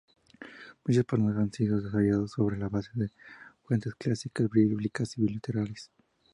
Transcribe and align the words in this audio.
Muchos 0.83 1.05
personajes 1.05 1.39
han 1.39 1.53
sido 1.53 1.77
desarrollados 1.79 2.31
sobre 2.31 2.57
la 2.57 2.69
base 2.69 2.89
de 2.95 3.11
fuentes 3.61 3.93
clásicas, 3.93 4.49
bíblicas 4.49 5.15
y 5.19 5.27
literarias. 5.27 5.91